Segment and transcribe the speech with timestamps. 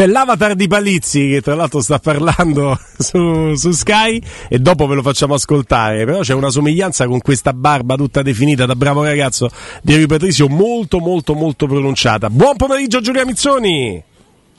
[0.00, 4.94] C'è l'avatar di Palizzi che tra l'altro sta parlando su, su, Sky e dopo ve
[4.94, 6.06] lo facciamo ascoltare.
[6.06, 9.50] Però c'è una somiglianza con questa barba tutta definita da bravo ragazzo
[9.82, 12.30] di Rui Patrizio molto molto molto pronunciata.
[12.30, 14.02] Buon pomeriggio Giulia Mizzoni!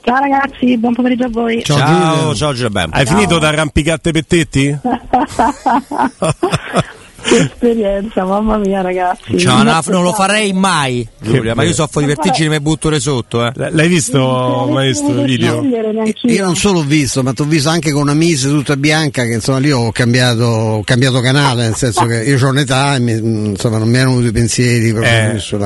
[0.04, 1.64] Ciao ragazzi, buon pomeriggio a voi.
[1.64, 2.86] Ciao, ciao, ciao Giulia.
[2.88, 3.16] Hai ciao.
[3.16, 4.78] finito da arrampicate pettetti?
[7.22, 9.38] che esperienza, mamma mia, ragazzi.
[9.38, 12.90] Cioè, no, non lo farei mai, Giulia, ma io soffro di vertigini e mi butto
[13.00, 13.46] sotto.
[13.46, 13.52] Eh.
[13.54, 15.62] L'hai visto, maestro, il video?
[16.22, 19.24] Io non solo ho visto, ma ti ho visto anche con una mise tutta bianca
[19.24, 23.00] che insomma lì ho cambiato, ho cambiato canale, nel senso che io ho un'età e
[23.00, 25.56] mi, insomma non mi erano venuti i pensieri proprio eh, sì.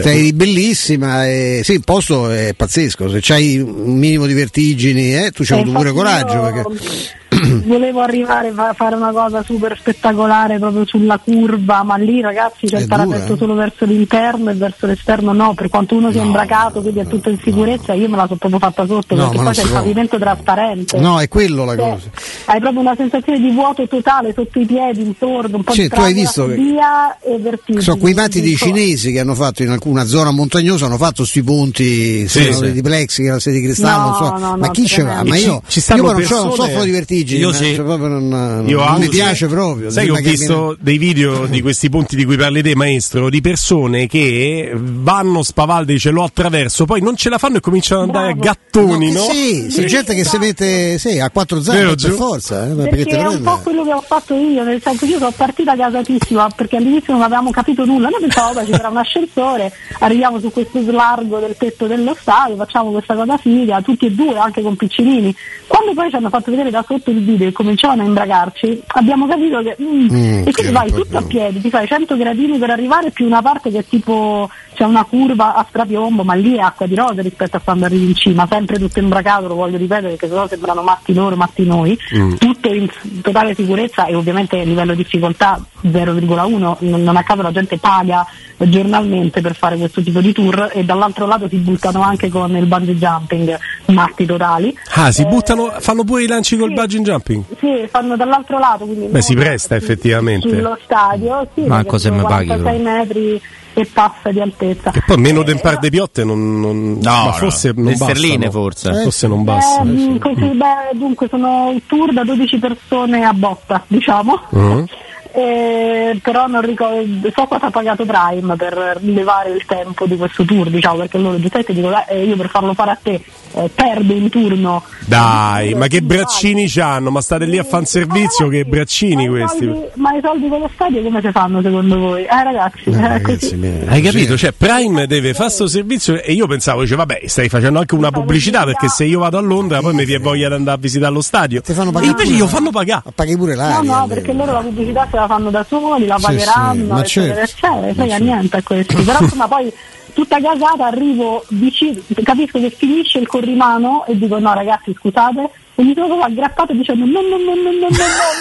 [0.00, 5.30] Sei bellissima e sì, il posto è pazzesco, se c'hai un minimo di vertigini, eh,
[5.30, 6.42] tu c'hai avuto pure coraggio io...
[6.42, 7.16] perché
[7.64, 12.80] volevo arrivare a fare una cosa super spettacolare proprio sulla curva, ma lì ragazzi c'è
[12.80, 16.80] il parapetto solo verso l'interno e verso l'esterno no, per quanto uno sia no, imbracato,
[16.80, 19.52] quindi è tutto in sicurezza, io me la sono proprio fatta sotto no, perché poi
[19.52, 20.98] c'è il pavimento trasparente.
[20.98, 22.10] No, è quello la cioè, cosa.
[22.46, 25.88] Hai proprio una sensazione di vuoto totale sotto i piedi, intorno, un po' sì, di
[25.88, 27.82] tu hai visto via e vertigini.
[27.82, 31.42] Sono quei matti dei cinesi che hanno fatto in alcuna zona montagnosa, hanno fatto questi
[31.42, 32.72] ponti sì, sì.
[32.72, 34.56] di plexi, di cristallo, no, so.
[34.56, 35.22] ma chi ce va?
[35.24, 36.42] Ma io, ci, ci io non, persone...
[36.42, 37.40] non soffro di vertigini.
[37.40, 37.74] Io sì.
[37.74, 39.90] Cioè, non, non mi piace proprio.
[39.90, 43.40] Sai che ho visto dei video di questi ponti di cui parli te, maestro, di
[43.40, 48.08] persone che vanno spavaldi, ce l'ho attraverso, poi non ce la fanno e cominciano ad
[48.08, 49.20] andare a gattoni, no?
[49.20, 49.30] no?
[49.30, 52.68] Sì, c'è gente che si mette sì, a quattro zampe per forza.
[52.68, 55.18] Eh, perché, perché è un po' quello che ho fatto io, nel senso che io
[55.18, 59.72] sono partita gasatissima perché all'inizio non avevamo capito nulla, noi pensavamo che c'era un ascensore,
[60.00, 64.36] arriviamo su questo slargo del tetto dello stadio, facciamo questa cosa figa, tutti e due,
[64.36, 65.34] anche con piccinini.
[65.66, 69.26] Quando poi ci hanno fatto vedere da sotto il video e cominciavano a imbragarci, abbiamo
[69.26, 69.76] capito che...
[69.80, 73.26] Mm, mm, e quindi vai tutto a piedi, ti fai 100 gradini per arrivare più
[73.26, 76.94] una parte che è tipo c'è una curva a strapiombo, ma lì è acqua di
[76.94, 80.46] rose rispetto a quando arrivi in cima, sempre tutto imbracato, lo voglio ripetere perché sennò
[80.46, 82.34] sembrano matti loro, matti noi, mm.
[82.34, 82.88] tutto in
[83.20, 88.24] totale sicurezza e ovviamente a livello di difficoltà 0,1, non a caso la gente paga
[88.66, 92.66] giornalmente per fare questo tipo di tour e dall'altro lato si buttano anche con il
[92.66, 94.76] bungee jumping, matti totali.
[94.94, 97.44] Ah, si eh, buttano, fanno pure i lanci col bungee jumping?
[97.58, 98.86] Sì, fanno dall'altro lato.
[98.86, 100.48] Beh, si presta effettivamente.
[100.48, 101.62] Sullo stadio, sì.
[101.62, 102.60] Ma cosa mi paghi?
[102.62, 103.40] 6 metri
[103.74, 104.90] e passa di altezza.
[104.92, 107.84] E poi meno del par de piotte non, non no, ma forse no.
[107.84, 108.90] non sterline forse.
[108.90, 109.82] Eh, forse non basta.
[109.82, 114.40] Eh, così, beh, dunque sono il tour da 12 persone a botta, diciamo.
[114.50, 114.86] Uh-huh
[115.32, 120.44] eh, però non ricordo, so cosa ha pagato Prime per levare il tempo di questo
[120.44, 123.20] tour, diciamo, perché loro giustamente dicono eh, io per farlo fare a te
[123.54, 124.82] eh, perdo in turno.
[125.06, 127.10] Dai, ma che braccini c'hanno?
[127.10, 129.64] Ma state lì a fanservizio, eh, che braccini ma questi?
[129.64, 132.24] Soldi, ma i soldi con lo stadio come si fanno secondo voi?
[132.24, 134.36] Eh ragazzi, eh, ragazzi hai capito?
[134.36, 138.10] Cioè Prime deve fare questo servizio e io pensavo, dice, vabbè, stai facendo anche una
[138.10, 141.12] pubblicità perché se io vado a Londra poi mi viene voglia di andare a visitare
[141.12, 141.60] lo stadio.
[141.60, 142.06] Ti fanno pagare.
[142.06, 143.02] E invece io fanno pagare.
[143.14, 143.80] Paghi pure l'aria.
[143.80, 147.46] No, no, perché loro la pubblicità la fanno da soli, la pagheranno, sì, sì, eccetera,
[147.46, 147.66] certo.
[147.66, 148.24] eccetera, frega certo.
[148.24, 149.02] niente a questi.
[149.02, 149.72] Però insomma poi
[150.12, 155.82] tutta gasata arrivo vicino, capisco che finisce il corrimano e dico no ragazzi scusate e
[155.84, 157.96] mi trovo aggrappato dicendo no no no no no no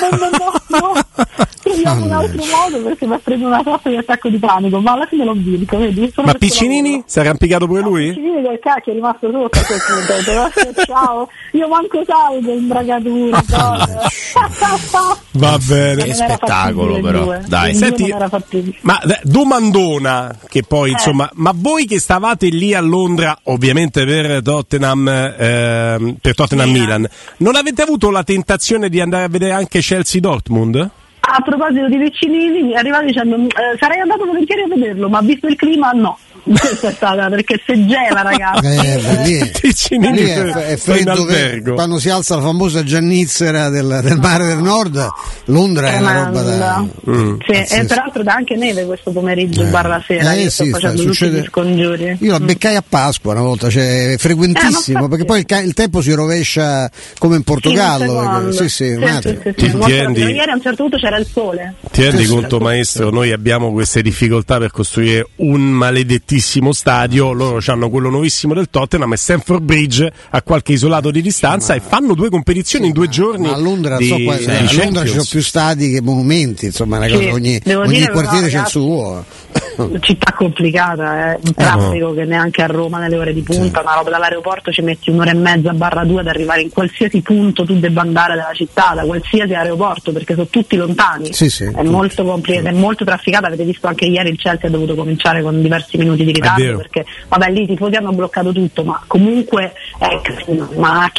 [0.09, 1.05] no no no no
[1.81, 4.93] troviamo un altro modo perché mi ha preso una sorta di attacco di panico ma
[4.93, 6.11] alla fine l'ho vinto vedi?
[6.15, 7.03] Ma Piccinini?
[7.05, 8.07] si è arrampicato pure lui?
[8.07, 13.43] Piccinini del cacchio è rimasto sotto a quel punto ciao io manco salgo in bragatura
[15.31, 16.03] va bene.
[16.03, 17.39] Che spettacolo però.
[17.45, 17.75] dai.
[17.75, 18.13] Senti
[18.81, 25.05] ma domandona che poi insomma ma voi che stavate lì a Londra ovviamente per Tottenham
[25.05, 30.89] per Tottenham Milan non avete avuto la tentazione di andare a vedere anche Chelsea Dortmund?
[31.29, 35.47] A proposito di vicini, mi arriva dicendo eh, sarei andato volentieri a vederlo, ma visto
[35.47, 38.65] il clima no questa è stata perché se gela ragazzi.
[38.65, 41.25] Eh, lì, è, lì è, è freddo
[41.73, 45.07] quando si alza la famosa giannizzera del, del mare del nord
[45.45, 49.65] Londra è una roba da mm, sì, e peraltro dà anche neve questo pomeriggio eh.
[49.65, 51.37] barra sera eh, io sì, sto facendo succede...
[51.37, 52.17] tutti scongiuri.
[52.21, 52.45] Io la mm.
[52.45, 56.11] beccai a Pasqua una volta cioè è frequentissimo eh, perché poi il, il, tempo si
[56.13, 60.13] rovescia come in Portogallo sì, sì, sì, sì, sì, sì.
[60.13, 61.75] Ti ieri a un certo punto c'era il sole.
[61.91, 67.59] Ti rendi conto maestro noi abbiamo queste difficoltà per costruire un maledettissimo vecchissimo stadio, loro
[67.65, 71.83] hanno quello nuovissimo del Tottenham e Stanford Bridge a qualche isolato di distanza ma, e
[71.85, 73.47] fanno due competizioni sì, in due giorni.
[73.47, 77.13] a Londra, di, so, qua, a Londra ci sono più stadi che monumenti, insomma, sì,
[77.13, 79.25] ogni, ogni quartiere c'è il suo.
[80.01, 81.39] città complicata, eh.
[81.43, 85.09] un traffico che neanche a Roma nelle ore di punta, una roba dall'aeroporto ci metti
[85.09, 88.93] un'ora e mezza barra due ad arrivare in qualsiasi punto tu debba andare dalla città,
[88.95, 91.33] da qualsiasi aeroporto, perché sono tutti lontani.
[91.33, 94.71] Sì, sì, è, molto complicata, è molto trafficata, avete visto anche ieri il Chelsea ha
[94.71, 98.83] dovuto cominciare con diversi minuti di ritardo perché vabbè lì i tifosi hanno bloccato tutto,
[98.83, 100.07] ma comunque è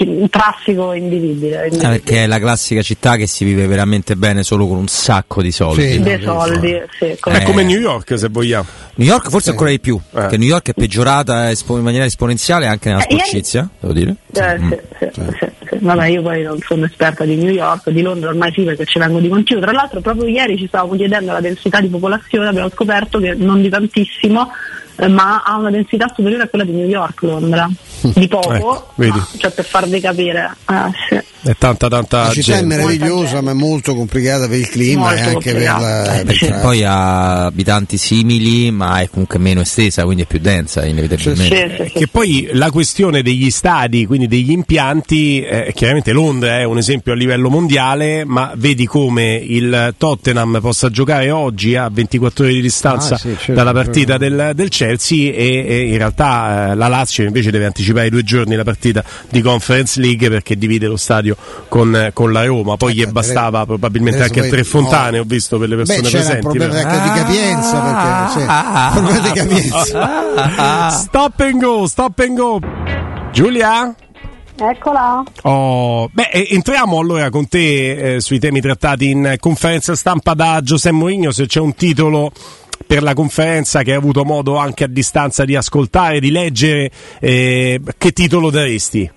[0.06, 1.64] un traffico invivibile.
[1.64, 5.42] Eh, perché è la classica città che si vive veramente bene solo con un sacco
[5.42, 5.92] di soldi.
[5.92, 7.38] Sì, dei soldi, sì, come...
[7.38, 8.47] È come New York se vogliamo.
[8.50, 10.10] New York forse ancora di più, eh.
[10.10, 14.16] perché New York è peggiorata in maniera esponenziale anche nella eh, sporcizia, devo dire.
[14.32, 14.70] Eh, mm.
[14.70, 18.52] sì, sì, sì, Vabbè, io poi non sono esperta di New York, di Londra ormai
[18.52, 19.62] sì perché ci vengo di continuo.
[19.62, 23.62] Tra l'altro proprio ieri ci stavamo chiedendo la densità di popolazione, abbiamo scoperto che non
[23.62, 27.70] di tantissimo, eh, ma ha una densità superiore a quella di New York, Londra.
[28.00, 30.54] Di poco, ecco, cioè per farvi capire.
[30.66, 31.20] Ah, sì.
[31.40, 32.74] È tanta tanta La città gente.
[32.74, 36.52] è meravigliosa ma molto complicata per il clima Molto e anche per la, eh, perché
[36.60, 41.76] poi ha abitanti simili ma è comunque meno estesa quindi è più densa inevitabilmente sì,
[41.76, 46.64] sì, sì, che poi la questione degli stadi quindi degli impianti eh, chiaramente Londra è
[46.64, 52.44] un esempio a livello mondiale ma vedi come il Tottenham possa giocare oggi a 24
[52.44, 54.34] ore di distanza ah, certo, dalla partita certo.
[54.34, 58.54] del, del, Chelsea e, e in realtà eh, la Lazio invece deve anticipare due giorni
[58.54, 61.36] la partita di Conference League perché divide lo stadio
[61.68, 65.22] con, con la Roma, poi gli bastava probabilmente anche a tre fontane, no.
[65.22, 66.40] ho visto per le persone Beh, presenti.
[66.40, 70.90] problema ah, di capienza, perché, sì, ah, problema di capienza.
[70.90, 72.60] stop and go, stop and go.
[73.32, 73.94] Giulia?
[74.60, 75.22] Eccola.
[75.42, 80.96] Oh, beh, entriamo allora con te eh, sui temi trattati in conferenza stampa da Giuseppe
[80.96, 82.32] Mourinho, se c'è un titolo
[82.88, 86.90] per la conferenza che hai avuto modo anche a distanza di ascoltare, di leggere,
[87.20, 89.12] eh, che titolo daresti?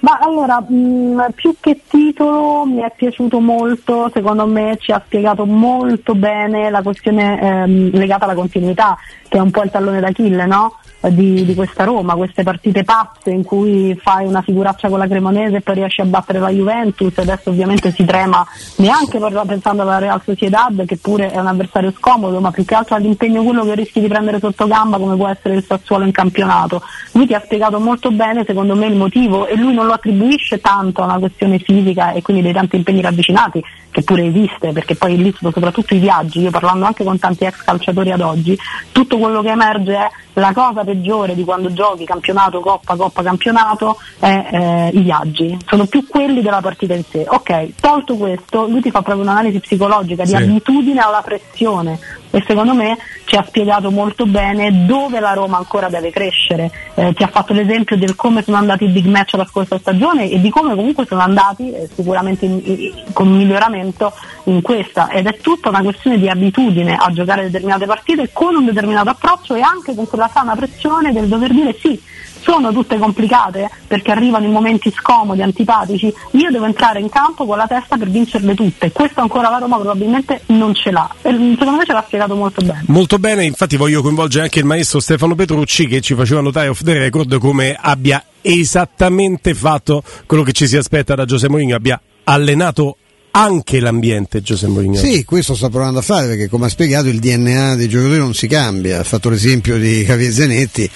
[0.00, 5.02] Ma allora, mh, mm, più che titolo mi è piaciuto molto, secondo me ci ha
[5.04, 8.96] spiegato molto bene la questione ehm, legata alla continuità,
[9.28, 10.74] che è un po' il tallone d'Achille, no?
[11.00, 15.56] di, di, questa Roma, queste partite pazze in cui fai una figuraccia con la Cremonese
[15.56, 18.44] e poi riesci a battere la Juventus, adesso ovviamente si trema
[18.76, 22.96] neanche pensando alla Real Sociedad che pure è un avversario scomodo, ma più che altro
[22.96, 26.82] all'impegno quello che rischi di prendere sotto gamba come può essere il Sassuolo in campionato.
[27.12, 30.60] Lui ti ha spiegato molto bene secondo me il motivo e lui non lo attribuisce
[30.60, 34.96] tanto a una questione fisica e quindi dei tanti impegni ravvicinati, che pure esiste, perché
[34.96, 38.58] poi lì soprattutto i viaggi, io parlando anche con tanti ex calciatori ad oggi,
[38.92, 43.98] tutto quello che emerge è la cosa peggiore di quando giochi campionato, coppa, coppa, campionato
[44.18, 47.24] è eh, i viaggi, sono più quelli della partita in sé.
[47.28, 50.36] Ok, tolto questo, lui ti fa proprio un'analisi psicologica di sì.
[50.36, 51.98] abitudine alla pressione
[52.30, 56.70] e secondo me ci ha spiegato molto bene dove la Roma ancora deve crescere.
[56.94, 60.30] Eh, ti ha fatto l'esempio del come sono andati i big match la scorsa stagione
[60.30, 64.12] e di come comunque sono andati eh, sicuramente in, in, con miglioramento
[64.44, 68.64] in questa ed è tutta una questione di abitudine a giocare determinate partite con un
[68.64, 72.00] determinato approccio e anche con quella sana pressione del dover dire sì
[72.40, 77.56] sono tutte complicate perché arrivano in momenti scomodi, antipatici, io devo entrare in campo con
[77.56, 78.92] la testa per vincerle tutte.
[78.92, 81.08] Questo ancora la Roma probabilmente non ce l'ha.
[81.22, 82.84] E secondo me ce l'ha spiegato molto bene.
[82.86, 86.82] Molto bene, infatti voglio coinvolgere anche il maestro Stefano Petrucci che ci faceva notare off
[86.82, 92.00] the record come abbia esattamente fatto quello che ci si aspetta da Giuseppe Mourinho, abbia
[92.24, 92.97] allenato
[93.38, 94.98] anche l'ambiente Giuseppe Mourinho.
[94.98, 98.34] Sì, questo sta provando a fare perché come ha spiegato il DNA dei giocatori non
[98.34, 100.90] si cambia, ha fatto l'esempio di Javier Zanetti,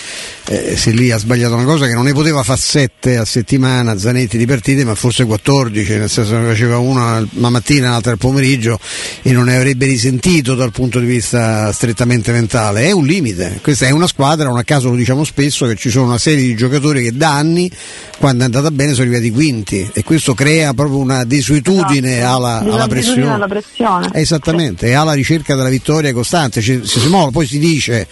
[0.46, 3.96] eh, se lì ha sbagliato una cosa che non ne poteva fare 7 a settimana
[3.96, 7.90] Zanetti di partite ma forse 14, nel senso che ne faceva una la mattina e
[7.90, 8.80] l'altra al pomeriggio
[9.22, 13.86] e non ne avrebbe risentito dal punto di vista strettamente mentale, è un limite, questa
[13.86, 16.56] è una squadra, non a caso lo diciamo spesso che ci sono una serie di
[16.56, 17.70] giocatori che da anni
[18.18, 22.58] quando è andata bene sono arrivati quinti e questo crea proprio una desuetudine esatto alla,
[22.58, 23.32] alla pressione.
[23.32, 24.10] Alla pressione.
[24.12, 26.60] Esattamente, è alla ricerca della vittoria costante.
[26.60, 28.06] Ci, si, si muove, poi si dice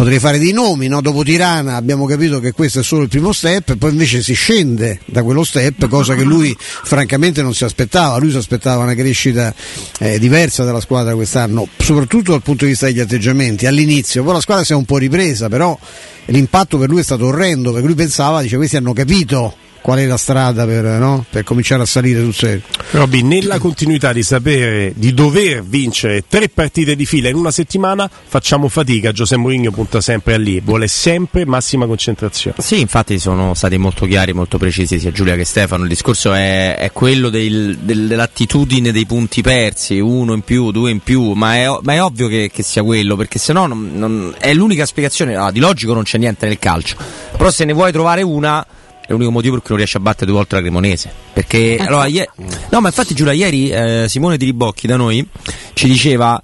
[0.00, 1.02] potrei fare dei nomi, no?
[1.02, 5.00] dopo Tirana abbiamo capito che questo è solo il primo step, poi invece si scende
[5.04, 9.52] da quello step, cosa che lui francamente non si aspettava, lui si aspettava una crescita
[9.98, 14.40] eh, diversa della squadra quest'anno, soprattutto dal punto di vista degli atteggiamenti, all'inizio, poi la
[14.40, 15.78] squadra si è un po' ripresa, però
[16.26, 20.06] l'impatto per lui è stato orrendo, perché lui pensava, dice questi hanno capito qual è
[20.06, 21.24] la strada per, no?
[21.28, 22.62] per cominciare a salire sul serio.
[22.90, 28.10] Robby, nella continuità di sapere di dover vincere tre partite di fila in una settimana,
[28.10, 29.12] facciamo fatica.
[29.12, 32.56] Giuseppe Mourinho punta sempre a lì, vuole sempre massima concentrazione.
[32.60, 35.84] Sì, infatti sono stati molto chiari, molto precisi sia Giulia che Stefano.
[35.84, 40.90] Il discorso è, è quello del, del, dell'attitudine dei punti persi, uno in più, due
[40.90, 43.90] in più, ma è, ma è ovvio che, che, sia quello, perché se no non,
[43.94, 45.36] non, è l'unica spiegazione.
[45.36, 46.96] Ah, di logico non c'è niente nel calcio,
[47.36, 48.66] però se ne vuoi trovare una
[49.10, 51.12] è l'unico motivo per cui non riesce a battere due volte la Cremonese.
[51.32, 52.28] Perché allora, ieri,
[52.70, 55.26] no, ma infatti Giulia, ieri eh, Simone Di Ribocchi da noi
[55.74, 56.40] ci diceva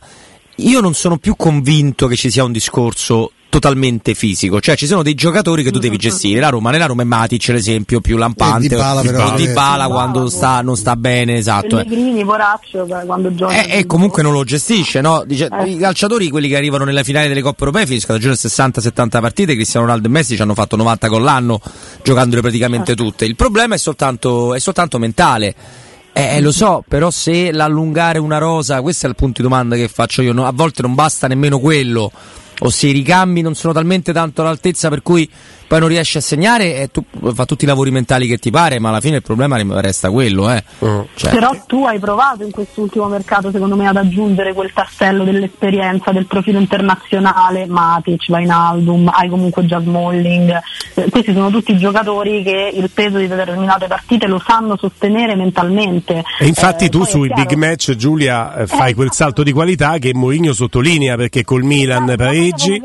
[0.56, 5.02] io non sono più convinto che ci sia un discorso totalmente fisico, cioè ci sono
[5.02, 6.40] dei giocatori che tu devi gestire.
[6.40, 9.52] La Roma, nella Roma è Matic l'esempio più lampante, Di Bala, però, o Di eh.
[9.52, 11.76] Bala quando sta, non sta bene, esatto.
[11.76, 13.62] Pellegrini, Poraccio, quando gioca.
[13.64, 15.24] E, e comunque non lo gestisce, no?
[15.26, 15.70] Dice, Eh.
[15.70, 19.54] I calciatori, quelli che arrivano nelle finali delle Coppe Europee, finiscono a giocare 60-70 partite.
[19.54, 21.58] Cristiano Ronaldo e Messi ci hanno fatto 90 con l'anno,
[22.02, 23.24] giocandole praticamente tutte.
[23.24, 25.54] Il problema è soltanto, è soltanto mentale.
[26.12, 29.88] Eh, lo so, però se l'allungare una rosa, questo è il punto di domanda che
[29.88, 30.34] faccio io.
[30.34, 30.46] no?
[30.46, 32.10] A volte non basta nemmeno quello.
[32.60, 35.28] O se i ricambi non sono talmente tanto all'altezza per cui
[35.68, 38.78] poi non riesci a segnare, e tu fa tutti i lavori mentali che ti pare,
[38.78, 40.62] ma alla fine il problema resta quello, eh.
[40.78, 46.12] Cioè, Però tu hai provato in quest'ultimo mercato, secondo me, ad aggiungere quel tassello dell'esperienza,
[46.12, 50.60] del profilo internazionale, Matic, Vainaldum, hai comunque già Smalling.
[50.94, 56.22] Eh, questi sono tutti giocatori che il peso di determinate partite lo sanno sostenere mentalmente.
[56.38, 59.50] E infatti Eh, tu sui chiaro- big match, Giulia, eh, fai Eh, quel salto di
[59.50, 62.14] qualità che Mourinho sottolinea perché col Milan Ma
[62.50, 62.82] pareggi,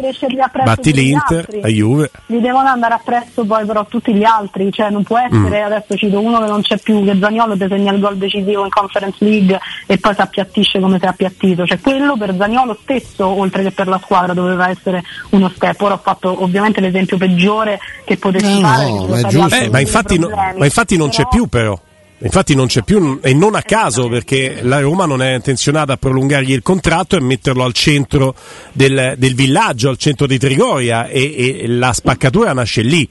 [0.63, 2.11] batti l'Inter, la Juve.
[2.25, 5.65] Gli devono andare appresso poi però tutti gli altri, cioè non può essere, Mm.
[5.65, 8.69] adesso cito uno che non c'è più, che Zaniolo ti segna il gol decisivo in
[8.69, 13.25] Conference League e poi si appiattisce come si è appiattito, cioè quello per Zaniolo stesso,
[13.27, 15.79] oltre che per la squadra, doveva essere uno step.
[15.81, 18.89] Ora ho fatto ovviamente l'esempio peggiore che potessi No, fare.
[18.89, 19.55] no, ma giusto.
[19.55, 21.79] Eh, ma infatti, no- ma infatti non c'è Però- più però.
[22.23, 25.97] Infatti non c'è più e non a caso perché la Roma non è intenzionata a
[25.97, 28.35] prolungargli il contratto e metterlo al centro
[28.73, 33.09] del, del villaggio, al centro di Trigoria e, e la spaccatura nasce lì.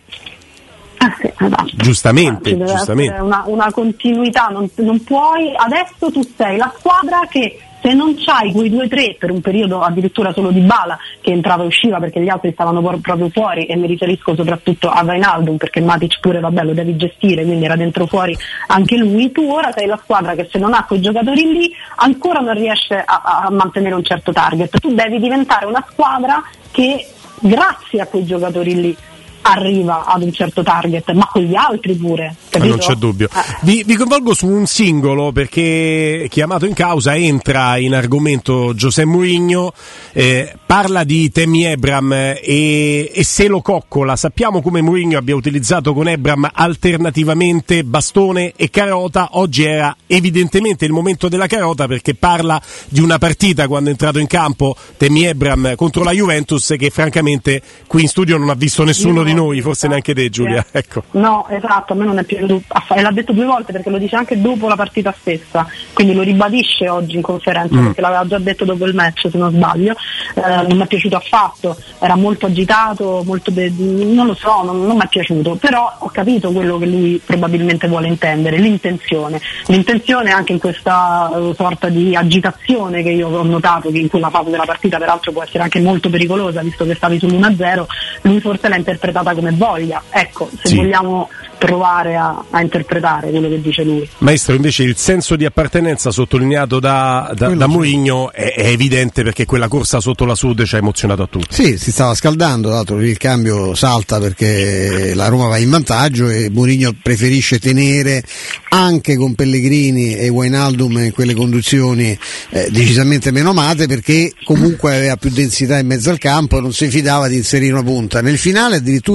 [0.98, 1.70] Ah, sì, esatto.
[1.74, 3.20] Giustamente, deve giustamente.
[3.20, 5.52] Una, una continuità, non, non puoi.
[5.56, 9.40] Adesso tu sei la squadra che se non c'hai quei due o tre per un
[9.40, 13.66] periodo addirittura solo di Bala che entrava e usciva perché gli altri stavano proprio fuori
[13.66, 17.76] e mi riferisco soprattutto a Vainaldum perché Matic pure vabbè lo devi gestire quindi era
[17.76, 18.36] dentro fuori
[18.68, 22.40] anche lui tu ora sei la squadra che se non ha quei giocatori lì ancora
[22.40, 24.78] non riesce a- a mantenere un certo target.
[24.78, 27.06] Tu devi diventare una squadra che
[27.40, 28.96] grazie a quei giocatori lì
[29.42, 32.34] arriva ad un certo target, ma con gli altri pure.
[32.48, 32.70] Capito?
[32.70, 33.28] non c'è dubbio.
[33.28, 33.56] Eh.
[33.62, 39.72] Vi, vi coinvolgo su un singolo perché chiamato in causa entra in argomento Giuseppe Mourinho,
[40.12, 44.16] eh, parla di Temi Ebram e, e se lo coccola.
[44.16, 49.30] Sappiamo come Mourinho abbia utilizzato con Ebram alternativamente bastone e carota.
[49.32, 54.18] Oggi era evidentemente il momento della carota perché parla di una partita quando è entrato
[54.18, 58.84] in campo Temi Ebram contro la Juventus che francamente qui in studio non ha visto
[58.84, 60.64] nessuno Io di no, noi, forse neanche te Giulia.
[60.72, 60.78] Eh.
[60.80, 61.02] Ecco.
[61.12, 63.98] No, esatto, a me non è piaciuto, affa- e l'ha detto due volte perché lo
[63.98, 67.84] dice anche dopo la partita stessa, quindi lo ribadisce oggi in conferenza Mm.
[67.86, 69.94] perché l'aveva già detto dopo il match se non sbaglio,
[70.34, 74.86] Eh, non mi è piaciuto affatto, era molto agitato, molto de- non lo so, non,
[74.86, 80.30] non mi è piaciuto, però ho capito quello che lui probabilmente vuole intendere, l'intenzione, l'intenzione
[80.30, 84.50] anche in questa eh, sorta di agitazione che io ho notato che in quella fase
[84.50, 87.84] della partita peraltro può essere anche molto pericolosa visto che stavi sull'1-0,
[88.22, 90.76] lui forse l'ha interpretata come voglia, ecco, se Sì.
[90.76, 94.08] vogliamo provare a, a interpretare quello che dice lui.
[94.18, 97.66] Maestro, invece il senso di appartenenza sottolineato da, da, da.
[97.66, 101.52] Mourinho è, è evidente perché quella corsa sotto la Sud ci ha emozionato a tutti.
[101.54, 106.30] Sì, si stava scaldando, tra l'altro il cambio salta perché la Roma va in vantaggio
[106.30, 108.22] e Mourinho preferisce tenere
[108.70, 112.16] anche con Pellegrini e Wijnaldum in quelle conduzioni
[112.50, 116.72] eh, decisamente meno amate perché comunque aveva più densità in mezzo al campo e non
[116.72, 118.22] si fidava di inserire una punta.
[118.22, 119.09] Nel finale addirittura,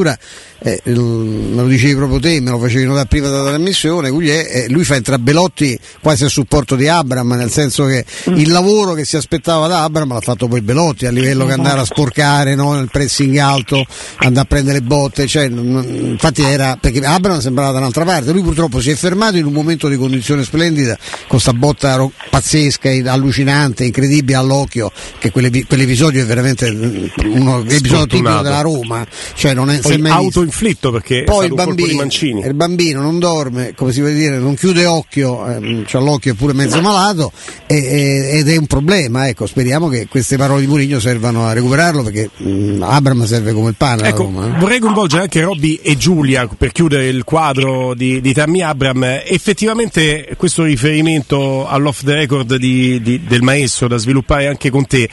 [0.60, 4.66] eh, il- me lo dicevi proprio te, me lo facevi notare prima della trasmissione, eh,
[4.70, 9.06] lui fa entrare Belotti quasi a supporto di Abram, nel senso che il lavoro che
[9.06, 12.74] si aspettava da Abram l'ha fatto poi Belotti a livello che andare a sporcare no,
[12.74, 13.86] nel pressing alto,
[14.18, 18.82] andare a prendere botte, cioè, infatti era perché Abram sembrava da un'altra parte, lui purtroppo
[18.82, 20.98] si è fermato in un momento di condizione splendida
[21.28, 27.06] con sta botta ro- pazzesca, in- allucinante, incredibile all'occhio, che quell'epi- quell'episodio è veramente mm,
[27.34, 32.04] uno episodio tipico della Roma, cioè non è Poi mai autoinflitto perché Poi il bambino,
[32.48, 36.54] il bambino non dorme, come si vuol dire, non chiude occhio, ehm, cioè l'occhio pure
[36.54, 37.32] mezzo malato
[37.68, 39.28] e- e- ed è un problema.
[39.28, 43.70] Ecco, speriamo che queste parole di Mourinho servano a recuperarlo perché mh, Abram serve come
[43.70, 44.56] il pane Ecco, Roma.
[44.56, 44.60] eh.
[44.60, 49.04] vorrei coinvolgere anche Robby e Giulia per chiudere il quadro di, di Tammy Abram.
[49.26, 55.10] Effettivamente questo riferimento all'off the record di- di- del maestro da sviluppare anche con te.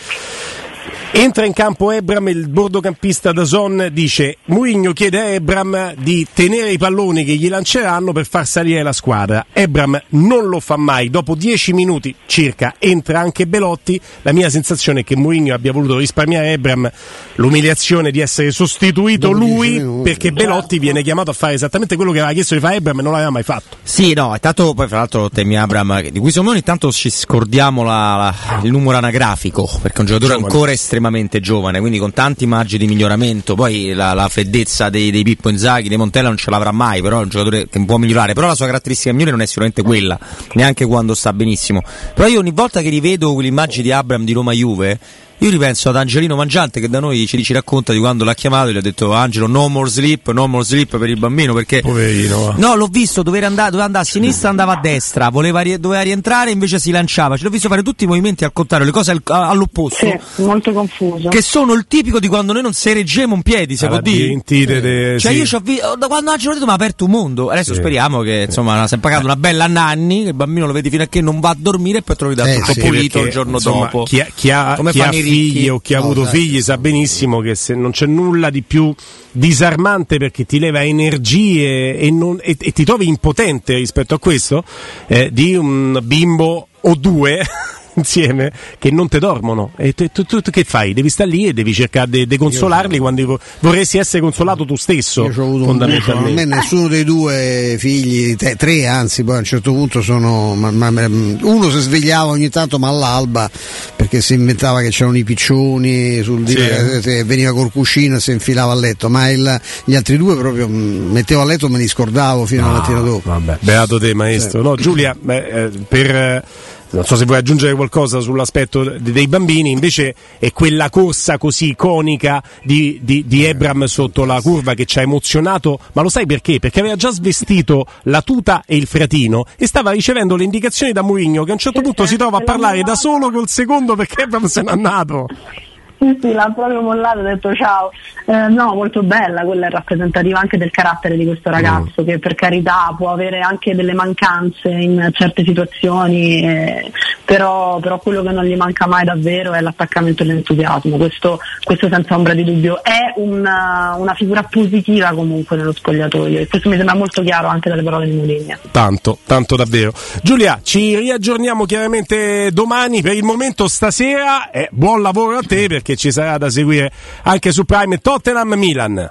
[1.14, 6.73] Entra in campo Ebram, il bordocampista da Son dice Mourinho chiede a Ebram di tenere
[6.73, 9.45] i palloni che gli lanceranno per far salire la squadra.
[9.52, 14.00] Ebram non lo fa mai, dopo dieci minuti circa entra anche Belotti.
[14.23, 16.90] La mia sensazione è che Mourinho abbia voluto risparmiare Ebram
[17.35, 22.21] l'umiliazione di essere sostituito dopo lui perché Belotti viene chiamato a fare esattamente quello che
[22.21, 23.76] aveva chiesto di fare Ebram e non l'aveva mai fatto.
[23.83, 27.11] Sì, no, intanto poi fra l'altro temi Abram, di cui secondo me ogni tanto ci
[27.11, 31.00] scordiamo la, la, il numero anagrafico, perché è un giocatore ancora estremamente
[31.41, 35.89] giovane, quindi con tanti margini di miglioramento, poi la, la freddezza dei, dei, Pippo Inzaghi,
[35.89, 38.55] dei Montella non ce l'avrà mai, però è un giocatore che può migliorare, però la
[38.55, 40.19] sua caratteristica migliore non è sicuramente quella,
[40.55, 41.83] neanche quando sta benissimo.
[42.15, 44.99] Però io ogni volta che rivedo quell'immagine di Abram di Roma Juve,
[45.39, 48.69] io ripenso ad Angelino Mangiante che da noi ci, ci racconta di quando l'ha chiamato
[48.69, 51.81] e gli ha detto Angelo no more sleep, no more sleep per il bambino perché
[51.81, 52.55] Poverino.
[52.57, 56.51] No, l'ho visto doveva andare, doveva andare a sinistra, andava a destra, voleva, doveva rientrare
[56.51, 57.37] invece si lanciava.
[57.37, 60.07] Ce l'ho visto fare tutti i movimenti al contrario, le cose all'opposto.
[60.07, 61.29] Sì, molto confuso.
[61.29, 64.41] Che sono il tipico di quando noi non si reggemo in piedi, se può dire.
[64.47, 65.39] De, cioè sì.
[65.39, 67.51] io ci ho visto da quando Angelo ha detto mi ha aperto un mondo.
[67.51, 67.81] Adesso sì.
[67.81, 71.03] speriamo che insomma si è pagato una bella Nanni, che il bambino lo vedi fino
[71.03, 73.27] a che non va a dormire e poi trovi da eh, tutto sì, pulito perché,
[73.27, 74.03] il giorno insomma, dopo.
[74.05, 76.37] Chi ha, chi ha, Come chi ha figli o chi ha no, avuto esatto.
[76.37, 78.95] figli sa benissimo che se non c'è nulla di più
[79.31, 84.64] disarmante perché ti leva energie e, non, e, e ti trovi impotente rispetto a questo
[85.07, 87.41] eh, di un bimbo o due
[87.97, 90.93] insieme che non te dormono e tu, tu, tu, che fai?
[90.95, 95.25] Devi stare lì e devi cercare di de, consolarli quando vorresti essere consolato tu stesso
[95.25, 99.37] io ho avuto fondamentalmente un a me nessuno dei due figli te, tre anzi poi
[99.37, 103.51] a un certo punto sono ma, ma, uno si svegliava ogni tanto ma all'alba
[103.95, 106.57] perché si inventava che c'erano i piccioni sul sì.
[106.57, 110.69] eh, veniva col cuscino e si infilava a letto ma il, gli altri due proprio
[110.69, 113.59] mettevo a letto e me li scordavo fino no, alla mattina dopo vabbè.
[113.61, 114.69] beato te maestro sì.
[114.69, 116.45] no Giulia beh, eh, per
[116.93, 122.43] non so se vuoi aggiungere qualcosa sull'aspetto dei bambini, invece è quella corsa così iconica
[122.63, 126.59] di, di, di Ebram sotto la curva che ci ha emozionato, ma lo sai perché?
[126.59, 131.03] Perché aveva già svestito la tuta e il fratino e stava ricevendo le indicazioni da
[131.03, 134.23] Mourinho che a un certo punto si trova a parlare da solo col secondo perché
[134.23, 135.27] Ebram se n'è andato.
[136.03, 137.93] Sì, sì, l'ha proprio mollato e ha detto ciao.
[138.27, 142.05] Eh, no, molto bella, quella è rappresentativa anche del carattere di questo ragazzo mm.
[142.05, 146.91] che per carità può avere anche delle mancanze in certe situazioni, eh,
[147.25, 151.89] però, però, quello che non gli manca mai davvero è l'attaccamento e l'entusiasmo, questo, questo
[151.89, 152.83] senza ombra di dubbio.
[152.83, 157.69] È una, una, figura positiva comunque nello spogliatoio e questo mi sembra molto chiaro anche
[157.69, 158.59] dalle parole di Mourinho.
[158.73, 159.93] Tanto, tanto davvero.
[160.23, 165.92] Giulia, ci riaggiorniamo chiaramente domani, per il momento stasera eh, buon lavoro a te perché
[165.93, 166.91] che ci sarà da seguire
[167.23, 169.11] anche su Prime Tottenham Milan.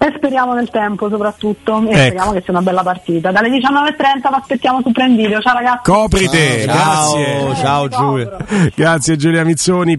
[0.00, 1.96] E speriamo nel tempo soprattutto e ecco.
[1.96, 3.32] speriamo che sia una bella partita.
[3.32, 5.40] Dalle 19.30 vi aspettiamo su Prime Video.
[5.40, 5.90] Ciao ragazzi.
[5.90, 7.38] Coprite, ciao, grazie.
[7.40, 8.36] Ciao, ciao Giulia.
[8.74, 9.96] Grazie Giulia Mizzoni.